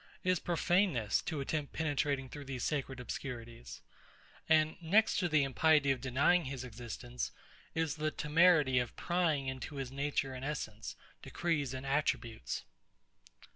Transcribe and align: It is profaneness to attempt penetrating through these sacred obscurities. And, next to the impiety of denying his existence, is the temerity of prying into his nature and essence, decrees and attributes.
It 0.23 0.31
is 0.31 0.39
profaneness 0.39 1.21
to 1.27 1.41
attempt 1.41 1.73
penetrating 1.73 2.27
through 2.27 2.45
these 2.45 2.63
sacred 2.63 2.99
obscurities. 2.99 3.81
And, 4.49 4.75
next 4.81 5.17
to 5.19 5.29
the 5.29 5.43
impiety 5.43 5.91
of 5.91 6.01
denying 6.01 6.45
his 6.45 6.63
existence, 6.63 7.31
is 7.75 7.97
the 7.97 8.09
temerity 8.09 8.79
of 8.79 8.95
prying 8.95 9.45
into 9.45 9.75
his 9.75 9.91
nature 9.91 10.33
and 10.33 10.43
essence, 10.43 10.95
decrees 11.21 11.71
and 11.75 11.85
attributes. 11.85 12.63